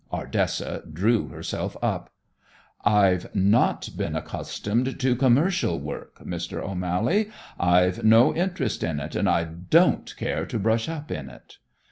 Ardessa 0.11 0.81
drew 0.91 1.27
herself 1.27 1.77
up. 1.79 2.11
"I've 2.83 3.35
not 3.35 3.87
been 3.95 4.15
accustomed 4.15 4.99
to 4.99 5.15
commercial 5.15 5.79
work, 5.79 6.17
Mr. 6.25 6.59
O'Mally. 6.59 7.29
I've 7.59 8.03
no 8.03 8.33
interest 8.33 8.83
in 8.83 8.99
it, 8.99 9.13
and 9.15 9.29
I 9.29 9.43
don't 9.43 10.15
care 10.17 10.47
to 10.47 10.57
brush 10.57 10.89
up 10.89 11.11
in 11.11 11.29
it." 11.29 11.59